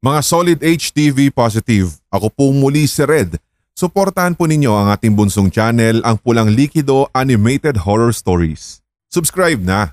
[0.00, 3.36] Mga solid HTV positive, ako po muli si Red.
[3.76, 8.80] Suportahan po ninyo ang ating bunsong channel, ang Pulang Likido Animated Horror Stories.
[9.12, 9.92] Subscribe na!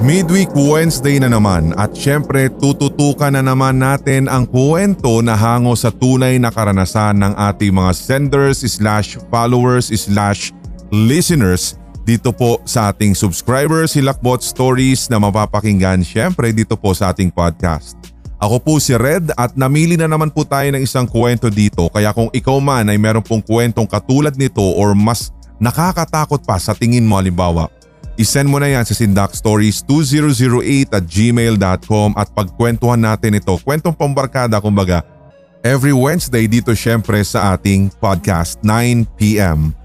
[0.00, 5.92] Midweek Wednesday na naman at syempre tututukan na naman natin ang kwento na hango sa
[5.92, 10.48] tunay na karanasan ng ating mga senders slash followers slash
[10.88, 17.30] listeners dito po sa ating subscribers Hilakbot Stories na mapapakinggan syempre dito po sa ating
[17.30, 17.94] podcast.
[18.42, 22.10] Ako po si Red at namili na naman po tayo ng isang kwento dito kaya
[22.10, 25.30] kung ikaw man ay meron pong kwentong katulad nito or mas
[25.62, 27.70] nakakatakot pa sa tingin mo halimbawa,
[28.18, 35.06] isend mo na yan sa sindakstories2008 at gmail.com at pagkwentuhan natin ito, kwentong pambarkada kumbaga,
[35.62, 39.81] every Wednesday dito syempre sa ating podcast 9pm.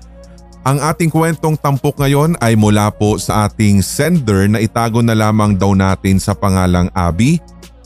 [0.67, 5.55] Ang ating kwentong tampok ngayon ay mula po sa ating sender na itago na lamang
[5.55, 7.39] daw natin sa pangalang Abby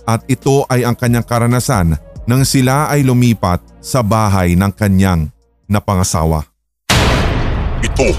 [0.10, 1.94] at ito ay ang kanyang karanasan
[2.26, 5.30] nang sila ay lumipat sa bahay ng kanyang
[5.70, 6.42] napangasawa.
[7.86, 8.18] Ito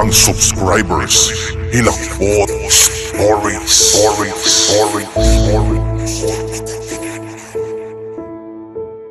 [0.00, 1.28] ang subscribers
[1.68, 6.12] Hilakbot Stories Stories Stories Stories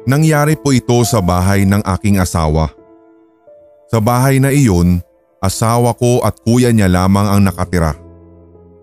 [0.10, 2.87] Nangyari po ito sa bahay ng aking asawa.
[3.88, 5.00] Sa bahay na iyon,
[5.40, 7.96] asawa ko at kuya niya lamang ang nakatira.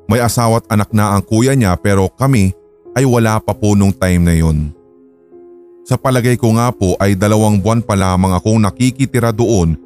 [0.09, 2.57] May asawa at anak na ang kuya niya pero kami
[2.97, 4.73] ay wala pa po nung time na yun.
[5.85, 9.77] Sa palagay ko nga po ay dalawang buwan pa lamang akong nakikitira doon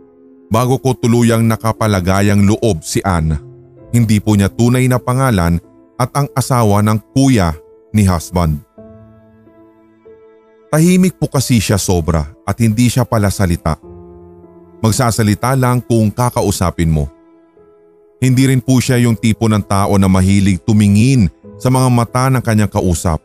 [0.47, 3.42] bago ko tuluyang nakapalagayang loob si Anne.
[3.91, 5.58] Hindi po niya tunay na pangalan
[5.98, 7.50] at ang asawa ng kuya
[7.91, 8.62] ni husband.
[10.69, 13.88] Tahimik po kasi siya sobra at hindi siya pala salita.
[14.79, 17.11] Magsasalita lang kung kakausapin mo.
[18.19, 22.43] Hindi rin po siya yung tipo ng tao na mahilig tumingin sa mga mata ng
[22.43, 23.23] kanyang kausap.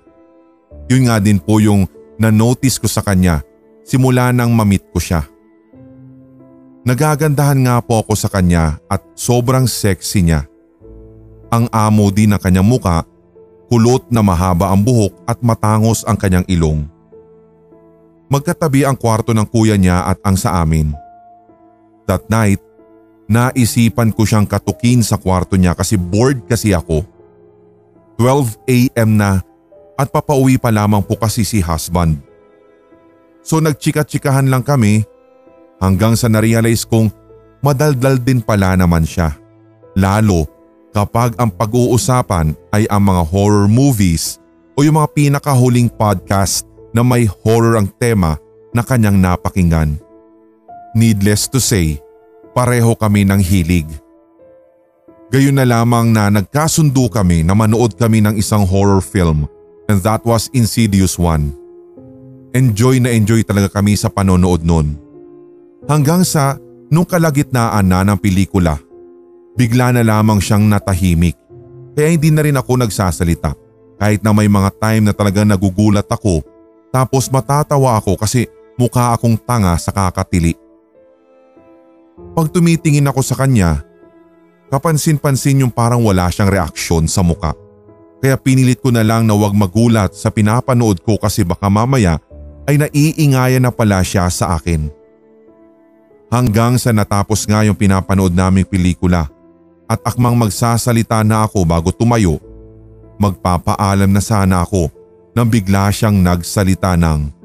[0.89, 3.41] Yun nga din po yung na-notice ko sa kanya
[3.85, 5.25] simula nang mamit ko siya.
[6.83, 10.43] Nagagandahan nga po ako sa kanya at sobrang sexy niya.
[11.47, 13.07] Ang amo din ng kanyang muka,
[13.71, 16.83] kulot na mahaba ang buhok at matangos ang kanyang ilong.
[18.27, 21.02] Magkatabi ang kwarto ng kuya niya at ang sa amin.
[22.09, 22.59] That night,
[23.31, 27.07] naisipan ko siyang katukin sa kwarto niya kasi bored kasi ako.
[28.19, 29.09] 12 a.m.
[29.17, 29.41] na
[29.97, 32.19] at papauwi pa lamang po kasi si husband.
[33.43, 35.03] So nagchika-chikahan lang kami
[35.83, 37.11] hanggang sa narealize kong
[37.63, 39.35] madaldal din pala naman siya.
[39.95, 40.47] Lalo
[40.93, 44.37] kapag ang pag-uusapan ay ang mga horror movies
[44.77, 48.37] o yung mga pinakahuling podcast na may horror ang tema
[48.73, 50.02] na kanyang napakinggan.
[50.93, 51.97] Needless to say,
[52.53, 53.89] pareho kami ng hilig.
[55.33, 59.49] Gayon na lamang na nagkasundo kami na manood kami ng isang horror film
[59.89, 61.49] and that was Insidious 1.
[62.53, 64.93] Enjoy na enjoy talaga kami sa panonood nun.
[65.89, 66.61] Hanggang sa
[66.93, 68.77] nung kalagitnaan na ng pelikula,
[69.57, 71.33] bigla na lamang siyang natahimik
[71.97, 73.57] kaya hindi na rin ako nagsasalita
[73.97, 76.45] kahit na may mga time na talaga nagugulat ako
[76.93, 78.45] tapos matatawa ako kasi
[78.77, 80.62] mukha akong tanga sa kakatili.
[82.31, 83.83] Pag tumitingin ako sa kanya,
[84.71, 87.51] kapansin-pansin yung parang wala siyang reaksyon sa muka.
[88.23, 92.23] Kaya pinilit ko na lang na wag magulat sa pinapanood ko kasi baka mamaya
[92.63, 94.87] ay naiingayan na pala siya sa akin.
[96.31, 99.27] Hanggang sa natapos nga yung pinapanood naming pelikula
[99.85, 102.39] at akmang magsasalita na ako bago tumayo,
[103.19, 104.87] magpapaalam na sana ako
[105.35, 107.43] nang bigla siyang nagsalita ng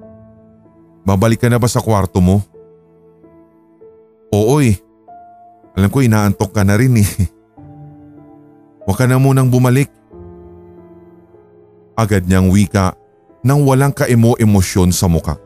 [1.08, 2.44] Babalik ka na ba sa kwarto mo?
[4.34, 4.76] Oo eh.
[5.78, 7.08] Alam ko inaantok ka na rin eh.
[8.88, 9.92] Huwag ka na munang bumalik.
[11.98, 12.94] Agad niyang wika
[13.42, 15.38] nang walang kaemo-emosyon sa muka.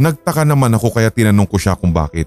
[0.00, 2.26] Nagtaka naman ako kaya tinanong ko siya kung bakit.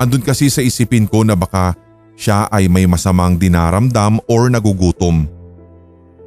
[0.00, 1.76] Andun kasi sa isipin ko na baka
[2.14, 5.28] siya ay may masamang dinaramdam or nagugutom.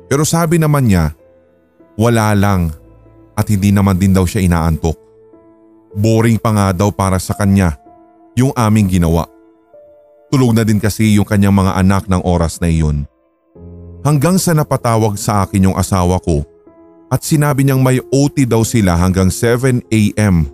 [0.07, 1.11] Pero sabi naman niya,
[1.99, 2.71] wala lang
[3.35, 5.06] at hindi naman din daw siya inaantok.
[5.97, 7.73] Boring pa nga daw para sa kanya
[8.37, 9.25] yung aming ginawa.
[10.29, 13.09] Tulog na din kasi yung kanyang mga anak ng oras na iyon.
[14.05, 16.45] Hanggang sa napatawag sa akin yung asawa ko
[17.09, 20.45] at sinabi niyang may OT daw sila hanggang 7am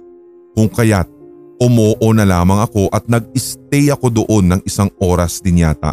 [0.56, 1.12] kung kaya't
[1.60, 5.92] umuo na lamang ako at nag-stay ako doon ng isang oras din yata.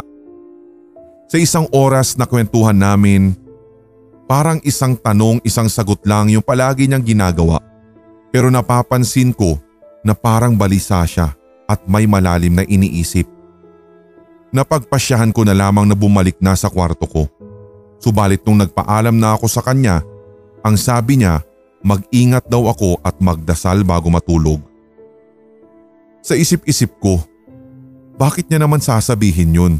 [1.27, 3.35] Sa isang oras na kwentuhan namin
[4.31, 7.59] Parang isang tanong isang sagot lang yung palagi niyang ginagawa.
[8.31, 9.59] Pero napapansin ko
[10.01, 11.35] na parang balisa siya
[11.67, 13.27] at may malalim na iniisip.
[14.51, 17.23] Napagpasyahan ko na lamang na bumalik na sa kwarto ko.
[18.01, 20.03] Subalit nung nagpaalam na ako sa kanya,
[20.63, 21.43] ang sabi niya
[21.85, 24.59] mag-ingat daw ako at magdasal bago matulog.
[26.21, 27.19] Sa isip-isip ko,
[28.19, 29.73] bakit niya naman sasabihin yun?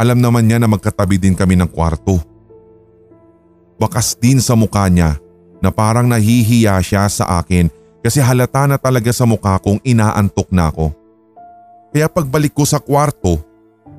[0.00, 2.18] Alam naman niya na magkatabi din kami ng kwarto.
[3.76, 5.20] Bakas din sa mukha niya
[5.60, 7.68] na parang nahihiya siya sa akin
[8.00, 10.92] kasi halata na talaga sa mukha kong inaantok na ako.
[11.92, 13.40] Kaya pagbalik ko sa kwarto,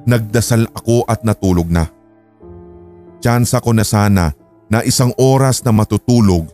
[0.09, 1.85] nagdasal ako at natulog na.
[3.21, 4.33] Tsansa ko na sana
[4.65, 6.49] na isang oras na matutulog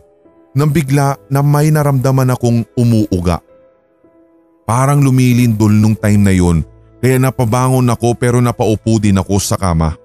[0.52, 3.40] nang bigla na may naramdaman akong umuuga.
[4.68, 6.60] Parang lumilindol nung time na yun
[6.98, 9.96] kaya napabangon ako pero napaupo din ako sa kama.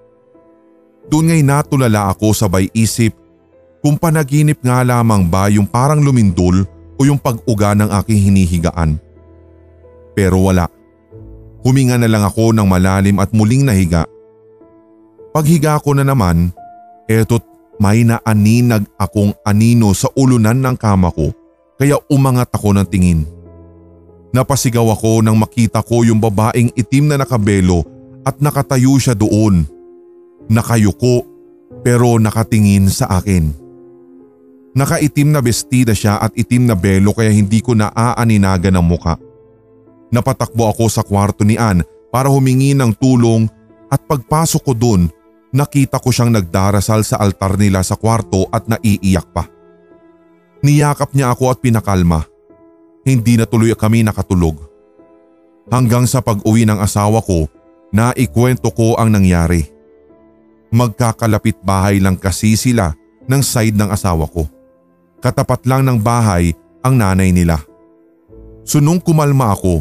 [1.10, 3.12] Doon ngay natulala ako sabay isip
[3.84, 6.64] kung panaginip nga lamang ba yung parang lumindol
[6.96, 8.96] o yung pag-uga ng aking hinihigaan.
[10.16, 10.64] Pero wala.
[11.60, 14.08] Huminga na lang ako ng malalim at muling nahiga
[15.34, 16.54] Paghiga ko na naman,
[17.10, 17.42] eto't
[17.82, 21.34] may naaninag akong anino sa ulunan ng kama ko
[21.74, 23.26] kaya umangat ako ng tingin.
[24.30, 27.82] Napasigaw ako nang makita ko yung babaeng itim na nakabelo
[28.22, 29.66] at nakatayo siya doon.
[30.46, 31.26] Nakayuko
[31.82, 33.63] pero nakatingin sa akin.
[34.74, 39.14] Nakaitim na bestida siya at itim na belo kaya hindi ko naaaninagan ang muka.
[40.10, 43.46] Napatakbo ako sa kwarto ni Ann para humingi ng tulong
[43.86, 45.02] at pagpasok ko doon
[45.54, 49.46] nakita ko siyang nagdarasal sa altar nila sa kwarto at naiiyak pa.
[50.66, 52.26] Niyakap niya ako at pinakalma.
[53.06, 54.58] Hindi na tuloy kami nakatulog.
[55.70, 57.46] Hanggang sa pag-uwi ng asawa ko,
[57.94, 59.70] naikwento ko ang nangyari.
[60.74, 62.90] Magkakalapit bahay lang kasi sila
[63.30, 64.50] ng side ng asawa ko.
[65.24, 66.52] Katapat lang ng bahay
[66.84, 67.56] ang nanay nila.
[68.60, 69.80] Sunong kumalma ako,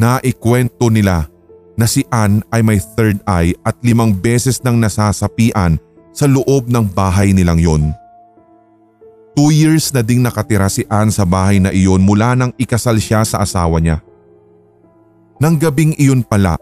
[0.00, 1.28] naikwento nila
[1.76, 5.76] na si Ann ay may third eye at limang beses nang nasasapian
[6.16, 7.92] sa loob ng bahay nilang yon.
[9.36, 13.20] Two years na ding nakatira si Ann sa bahay na iyon mula nang ikasal siya
[13.20, 14.00] sa asawa niya.
[15.44, 16.56] Nang gabing iyon pala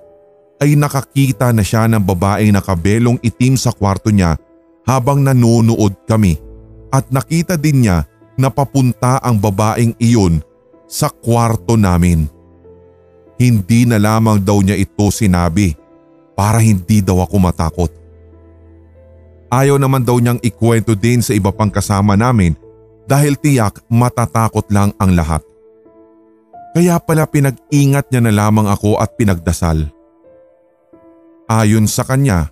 [0.58, 4.34] ay nakakita na siya ng babaeng nakabelong itim sa kwarto niya
[4.82, 6.50] habang nanonood kami
[6.92, 8.04] at nakita din niya
[8.36, 10.44] na papunta ang babaeng iyon
[10.84, 12.28] sa kwarto namin.
[13.40, 15.72] Hindi na lamang daw niya ito sinabi
[16.36, 17.90] para hindi daw ako matakot.
[19.52, 22.56] Ayaw naman daw niyang ikwento din sa iba pang kasama namin
[23.08, 25.44] dahil tiyak matatakot lang ang lahat.
[26.72, 29.92] Kaya pala pinag-ingat niya na lamang ako at pinagdasal.
[31.52, 32.48] Ayon sa kanya,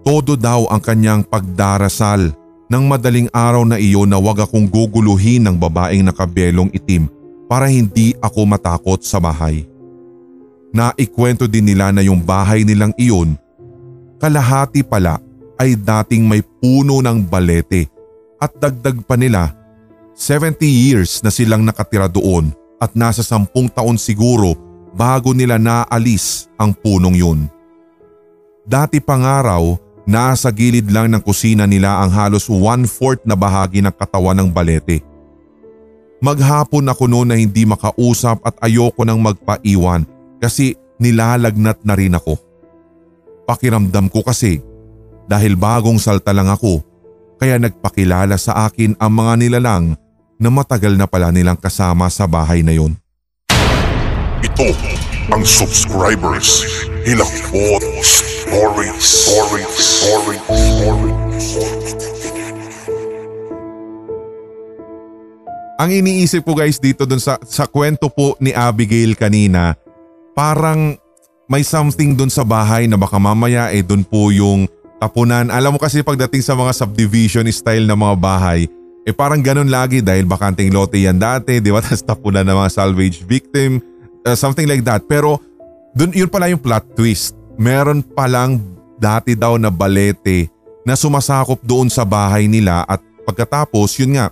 [0.00, 2.32] todo daw ang kanyang pagdarasal
[2.66, 7.06] ng madaling araw na iyon na wag akong guguluhin ng babaeng nakabelong itim
[7.46, 9.66] para hindi ako matakot sa bahay.
[10.74, 13.38] Naikwento din nila na yung bahay nilang iyon,
[14.18, 15.22] kalahati pala
[15.56, 17.88] ay dating may puno ng balete
[18.36, 19.54] at dagdag pa nila
[20.12, 24.56] 70 years na silang nakatira doon at nasa sampung taon siguro
[24.92, 27.40] bago nila naalis ang punong yun.
[28.66, 33.92] Dati pang araw, nasa gilid lang ng kusina nila ang halos one-fourth na bahagi ng
[33.92, 35.02] katawan ng balete
[36.16, 40.08] Maghapon ako noon na hindi makausap at ayoko nang magpaiwan
[40.40, 42.40] kasi nilalagnat na rin ako.
[43.44, 44.64] Pakiramdam ko kasi
[45.28, 46.80] dahil bagong salta lang ako
[47.36, 49.92] kaya nagpakilala sa akin ang mga nilalang
[50.40, 52.96] na matagal na pala nilang kasama sa bahay na yon.
[54.40, 54.72] Ito
[55.28, 56.64] ang subscribers
[57.06, 61.46] Hilakbot Stories Stories Stories Stories
[65.78, 69.78] Ang iniisip ko guys dito dun sa, sa kwento po ni Abigail kanina,
[70.34, 70.98] parang
[71.46, 74.66] may something dun sa bahay na baka mamaya eh dun po yung
[74.98, 75.46] tapunan.
[75.54, 78.66] Alam mo kasi pagdating sa mga subdivision style na mga bahay,
[79.06, 81.78] eh parang ganun lagi dahil bakanting lote yan dati, di ba?
[81.86, 83.78] Tapos tapunan ng mga salvage victim,
[84.26, 85.06] uh, something like that.
[85.06, 85.38] Pero
[85.96, 87.32] dun, yun pala yung plot twist.
[87.56, 88.60] Meron palang
[89.00, 90.52] dati daw na balete
[90.84, 94.28] na sumasakop doon sa bahay nila at pagkatapos yun nga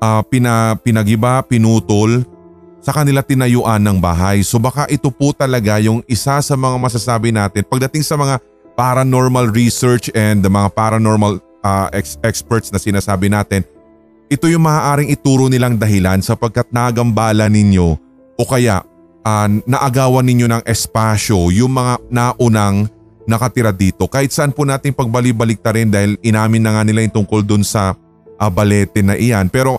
[0.00, 2.24] uh, pina, pinagiba, pinutol
[2.82, 4.40] sa kanila tinayuan ng bahay.
[4.42, 8.42] So baka ito po talaga yung isa sa mga masasabi natin pagdating sa mga
[8.74, 13.62] paranormal research and the mga paranormal uh, ex- experts na sinasabi natin,
[14.32, 17.94] ito yung maaaring ituro nilang dahilan sapagkat nagambala ninyo
[18.34, 18.82] o kaya
[19.24, 22.86] uh, naagawan ninyo ng espasyo yung mga naunang
[23.26, 24.10] nakatira dito.
[24.10, 27.62] Kahit saan po natin pagbalik-balik ta rin dahil inamin na nga nila yung tungkol dun
[27.62, 27.94] sa
[28.38, 29.46] uh, balete na iyan.
[29.46, 29.78] Pero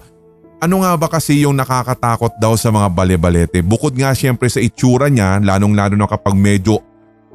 [0.63, 3.59] ano nga ba kasi yung nakakatakot daw sa mga bale-balete?
[3.59, 6.79] Bukod nga siyempre sa itsura niya, lalong lalo na kapag medyo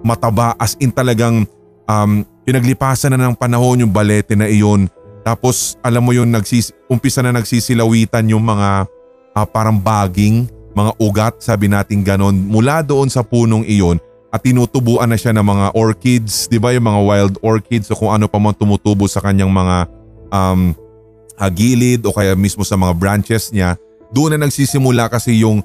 [0.00, 1.44] mataba as in talagang
[1.84, 4.88] um, Pinaglipasan na ng panahon yung balete na iyon.
[5.20, 8.88] Tapos alam mo yun, nagsis, umpisa na nagsisilawitan yung mga
[9.36, 13.98] uh, parang baging, mga ugat, sabi natin ganon, mula doon sa punong iyon
[14.30, 18.12] at tinutubuan na siya ng mga orchids, di ba yung mga wild orchids o kung
[18.12, 19.76] ano pa man tumutubo sa kanyang mga
[20.30, 20.76] um,
[21.56, 23.74] gilid o kaya mismo sa mga branches niya.
[24.12, 25.64] Doon na nagsisimula kasi yung,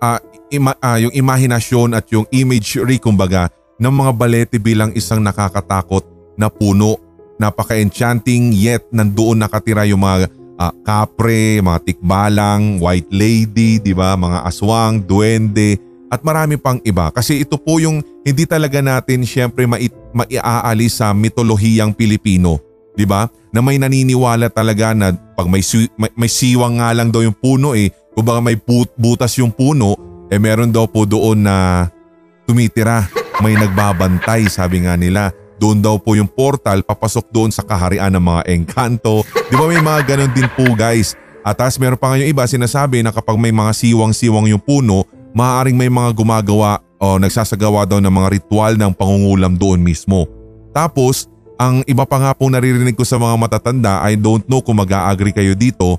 [0.00, 6.04] uh, ima, uh, yung imahinasyon at yung imagery kumbaga ng mga balete bilang isang nakakatakot
[6.34, 6.96] na puno.
[7.38, 10.26] Napaka-enchanting yet nandoon nakatira yung mga
[10.58, 14.18] uh, kapre, mga tikbalang, white lady, di ba?
[14.18, 17.12] Mga aswang, duwende at marami pang iba.
[17.12, 22.58] Kasi ito po yung hindi talaga natin syempre mai- maiaalis sa mitolohiyang Pilipino.
[22.98, 23.30] Di ba?
[23.54, 27.36] Na may naniniwala talaga na pag may, si- may, may siwang nga lang daw yung
[27.36, 29.94] puno eh, kung baka may put- butas yung puno,
[30.28, 31.86] eh meron daw po doon na
[32.44, 33.06] tumitira
[33.38, 35.30] may nagbabantay sabi nga nila.
[35.58, 39.26] Doon daw po yung portal papasok doon sa kaharian ng mga engkanto.
[39.50, 41.18] Di ba may mga ganun din po guys.
[41.42, 45.06] At as meron pa nga yung iba sinasabi na kapag may mga siwang-siwang yung puno,
[45.34, 50.26] maaaring may mga gumagawa o nagsasagawa daw ng mga ritual ng pangungulam doon mismo.
[50.74, 54.78] Tapos, ang iba pa nga pong naririnig ko sa mga matatanda, I don't know kung
[54.78, 55.98] mag-a-agree kayo dito,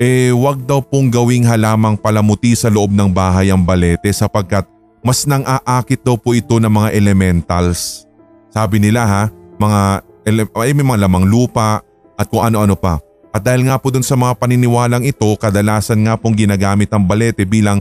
[0.00, 4.68] eh wag daw pong gawing halamang palamuti sa loob ng bahay ang balete sapagkat
[5.02, 8.07] mas nang aakit daw po ito ng mga elementals.
[8.52, 9.22] Sabi nila ha,
[9.58, 9.80] mga
[10.28, 11.80] ay may mga lamang lupa
[12.18, 13.00] at kung ano-ano pa.
[13.32, 17.44] At dahil nga po dun sa mga paniniwalang ito, kadalasan nga pong ginagamit ang balete
[17.44, 17.80] bilang,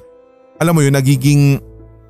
[0.60, 1.60] alam mo yun, nagiging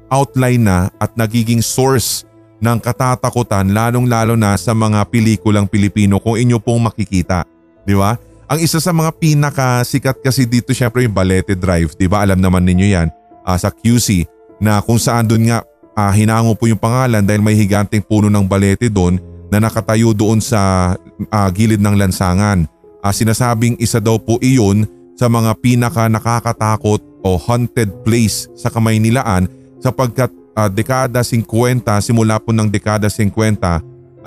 [0.10, 6.38] outline na at nagiging source ng katatakutan lalong lalo na sa mga pelikulang Pilipino kung
[6.38, 7.46] inyo pong makikita.
[7.86, 8.18] Di ba?
[8.48, 12.24] Ang isa sa mga pinakasikat kasi dito syempre yung Balete Drive, di ba?
[12.24, 13.08] Alam naman ninyo yan
[13.44, 14.26] uh, sa QC
[14.58, 15.60] na kung saan doon nga
[15.98, 19.18] uh, hinango po yung pangalan dahil may higanting puno ng balete doon
[19.50, 20.94] na nakatayo doon sa
[21.34, 22.70] uh, gilid ng lansangan.
[23.02, 24.86] Uh, sinasabing isa daw po iyon
[25.18, 29.50] sa mga pinaka nakakatakot o haunted place sa Kamaynilaan
[29.82, 33.58] sapagkat uh, dekada 50 simula po ng dekada 50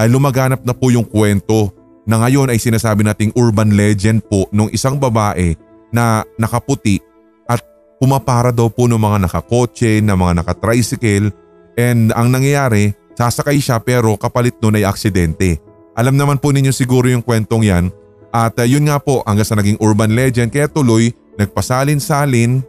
[0.00, 1.70] ay lumaganap na po yung kwento
[2.02, 5.54] na ngayon ay sinasabi nating urban legend po nung isang babae
[5.94, 6.98] na nakaputi
[8.00, 11.28] pumapara daw po ng mga nakakotse, ng mga nakatricycle
[11.76, 15.60] and ang nangyayari, sasakay siya pero kapalit nun ay aksidente.
[15.94, 17.84] Alam naman po ninyo siguro yung kwentong yan
[18.30, 22.62] at uh, yun nga po hanggang sa naging urban legend kaya tuloy nagpasalin-salin,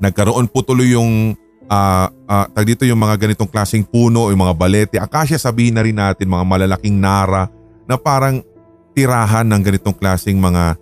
[0.00, 1.36] nagkaroon po tuloy yung
[1.68, 5.84] uh, uh, tag dito yung mga ganitong klaseng puno, yung mga balete, akasya sabihin na
[5.84, 7.46] rin natin mga malalaking nara
[7.84, 8.40] na parang
[8.96, 10.74] tirahan ng ganitong klaseng mga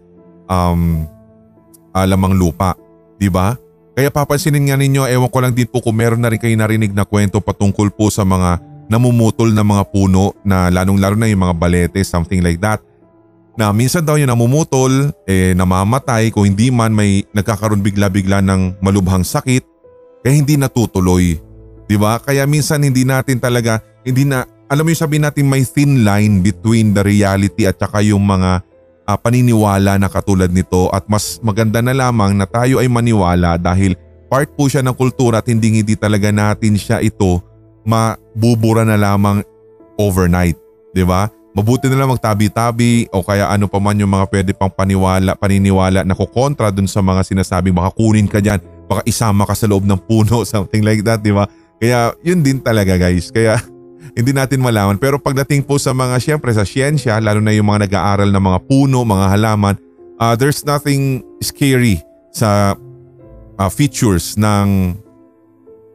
[0.48, 1.04] um,
[1.92, 2.78] uh, lamang lupa.
[3.28, 3.58] ba?
[3.98, 6.94] Kaya papansinin nga ninyo, ewan ko lang din po kung meron na rin kayo narinig
[6.94, 11.42] na kwento patungkol po sa mga namumutol na mga puno na lalong lalo na yung
[11.42, 12.78] mga balete, something like that.
[13.58, 19.26] Na minsan daw yung namumutol, eh namamatay kung hindi man may nagkakaroon bigla-bigla ng malubhang
[19.26, 19.66] sakit,
[20.22, 21.34] kaya hindi natutuloy.
[21.34, 21.86] ba?
[21.90, 22.12] Diba?
[22.22, 26.38] Kaya minsan hindi natin talaga, hindi na, alam mo yung sabihin natin may thin line
[26.38, 28.62] between the reality at saka yung mga
[29.08, 33.96] uh, paniniwala na katulad nito at mas maganda na lamang na tayo ay maniwala dahil
[34.28, 37.40] part po siya ng kultura at hindi hindi talaga natin siya ito
[37.88, 39.40] mabubura na lamang
[39.96, 40.60] overnight.
[40.60, 40.92] ba?
[40.92, 41.22] Diba?
[41.56, 46.04] Mabuti na lang magtabi-tabi o kaya ano pa man yung mga pwede pang paniwala, paniniwala
[46.04, 49.88] na kukontra dun sa mga sinasabing baka kunin ka dyan, baka isama ka sa loob
[49.88, 51.48] ng puno, something like that, di ba?
[51.80, 53.32] Kaya yun din talaga guys.
[53.32, 53.58] Kaya
[54.14, 54.96] hindi natin malaman.
[54.98, 58.58] Pero pagdating po sa mga siyempre sa siyensya, lalo na yung mga nag-aaral ng mga
[58.66, 59.74] puno, mga halaman,
[60.18, 62.02] uh, there's nothing scary
[62.34, 62.74] sa
[63.58, 64.94] uh, features ng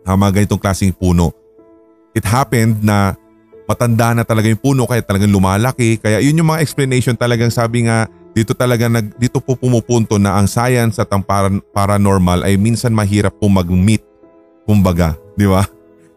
[0.08, 1.32] uh, mga ganitong klaseng puno.
[2.14, 3.18] It happened na
[3.66, 5.98] matanda na talaga yung puno kaya talagang lumalaki.
[5.98, 10.42] Kaya yun yung mga explanation talagang sabi nga dito talaga nag, dito po pumupunto na
[10.42, 11.22] ang science at ang
[11.70, 14.02] paranormal ay minsan mahirap po mag-meet
[14.66, 15.64] kumbaga, di ba?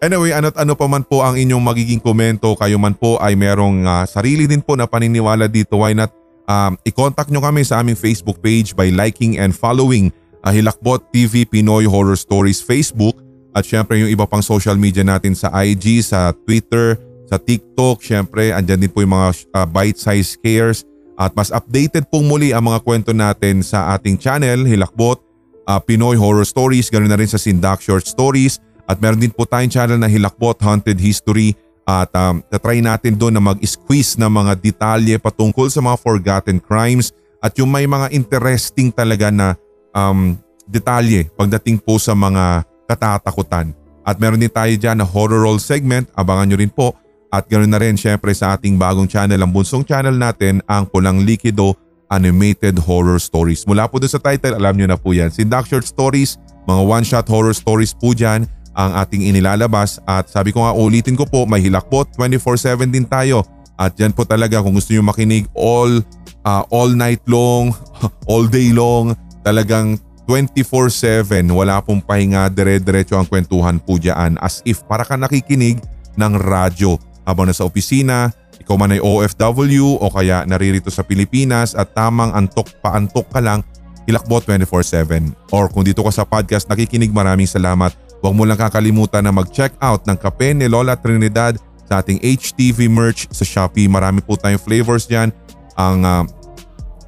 [0.06, 3.82] Anyway, ano't ano pa man po ang inyong magiging komento, kayo man po ay merong
[3.82, 6.14] uh, sarili din po na paniniwala dito, why not?
[6.46, 10.14] Um, i-contact nyo kami sa aming Facebook page by liking and following
[10.46, 13.18] uh, Hilakbot TV Pinoy Horror Stories Facebook.
[13.50, 18.54] At syempre yung iba pang social media natin sa IG, sa Twitter, sa TikTok, syempre
[18.54, 20.86] andyan din po yung mga uh, bite-sized scares.
[21.18, 25.18] At mas updated pong muli ang mga kwento natin sa ating channel Hilakbot
[25.66, 29.42] uh, Pinoy Horror Stories, ganoon na rin sa Sindak Short Stories at meron din po
[29.44, 34.58] tayong channel na Hilakbot Haunted History at um, try natin doon na mag-squeeze ng mga
[34.58, 39.54] detalye patungkol sa mga forgotten crimes at yung may mga interesting talaga na
[39.94, 40.34] um,
[40.66, 43.70] detalye pagdating po sa mga katatakutan.
[44.06, 46.94] At meron din tayo dyan na horror roll segment, abangan nyo rin po
[47.26, 51.26] At ganoon na rin syempre sa ating bagong channel, ang bunsong channel natin, ang Pulang
[51.26, 51.74] Likido
[52.06, 53.66] Animated Horror Stories.
[53.66, 55.28] Mula po doon sa title, alam nyo na po yan.
[55.34, 56.38] Short Stories,
[56.70, 58.46] mga one-shot horror stories po dyan
[58.76, 59.98] ang ating inilalabas.
[60.04, 63.42] At sabi ko nga ulitin ko po, may hilakbot, 24-7 din tayo.
[63.80, 66.04] At yan po talaga kung gusto nyo makinig all,
[66.44, 67.72] uh, all night long,
[68.30, 69.96] all day long, talagang
[70.28, 75.78] 24-7, wala pong pahinga, dire-diretso ang kwentuhan po dyan as if para ka nakikinig
[76.18, 81.94] ng radyo habang nasa opisina, ikaw man ay OFW o kaya naririto sa Pilipinas at
[81.94, 83.62] tamang antok paantok ka lang,
[84.10, 85.54] hilakbot 24-7.
[85.54, 87.94] Or kung dito ka sa podcast nakikinig maraming salamat.
[88.24, 92.90] Huwag mo lang kakalimutan na mag-check out ng kape ni Lola Trinidad sa ating HTV
[92.90, 93.86] merch sa Shopee.
[93.86, 95.30] Marami po tayong flavors dyan.
[95.78, 96.24] Ang uh,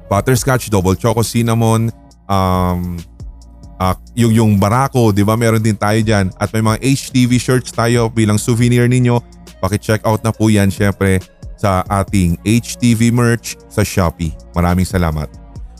[0.07, 1.91] butterscotch, double choco cinnamon,
[2.29, 2.95] um,
[3.81, 6.31] uh, yung, yung barako, di ba meron din tayo dyan.
[6.39, 9.19] At may mga HTV shirts tayo bilang souvenir ninyo.
[9.59, 11.19] Paki-check out na po yan syempre
[11.59, 14.31] sa ating HTV merch sa Shopee.
[14.55, 15.27] Maraming salamat.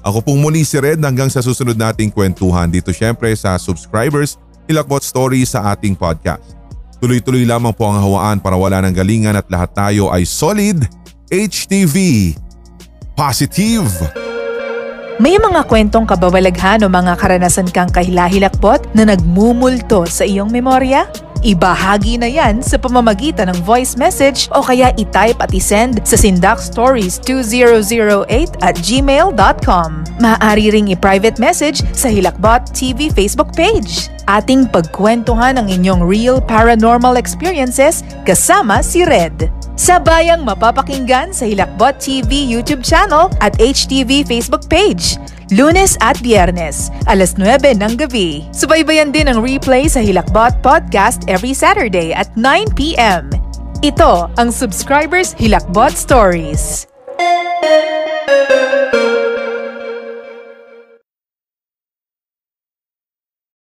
[0.04, 5.02] Ako pong muli si Red hanggang sa susunod nating kwentuhan dito syempre sa subscribers Hilakbot
[5.02, 6.54] Stories sa ating podcast.
[7.02, 10.86] Tuloy-tuloy lamang po ang hawaan para wala ng galingan at lahat tayo ay solid
[11.34, 12.38] HTV.
[13.18, 13.90] Positive!
[15.18, 21.10] May mga kwentong kabawalaghan o mga karanasan kang kahilahilakbot na nagmumulto sa iyong memorya?
[21.40, 28.60] Ibahagi na yan sa pamamagitan ng voice message o kaya itype at isend sa sindakstories2008
[28.60, 29.90] at gmail.com.
[30.20, 34.12] Maaari ring i-private message sa Hilakbot TV Facebook page.
[34.28, 39.48] Ating pagkwentuhan ang inyong real paranormal experiences kasama si Red.
[39.80, 45.16] Sabayang mapapakinggan sa Hilakbot TV YouTube channel at HTV Facebook page.
[45.50, 48.46] Lunes at Biyernes, alas 9 ng gabi.
[48.54, 53.34] Subaybayan din ang replay sa Hilakbot Podcast every Saturday at 9pm.
[53.82, 56.86] Ito ang Subscribers Hilakbot Stories.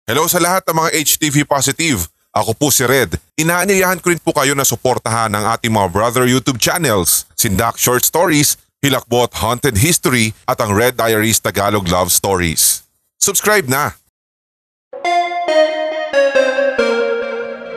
[0.06, 2.06] Hello sa lahat ng mga HTV Positive.
[2.30, 3.18] Ako po si Red.
[3.34, 8.06] Inaanyayahan ko rin po kayo na suportahan ang ating mga brother YouTube channels, Sindak Short
[8.06, 12.82] Stories Hilakbot Haunted History at ang Red Diaries Tagalog Love Stories.
[13.14, 13.94] Subscribe na!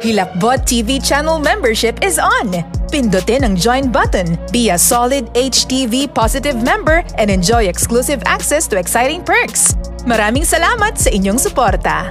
[0.01, 2.49] Hilakbot TV channel membership is on!
[2.89, 8.81] Pindutin ang join button, be a solid HTV positive member and enjoy exclusive access to
[8.81, 9.77] exciting perks.
[10.09, 12.09] Maraming salamat sa inyong suporta!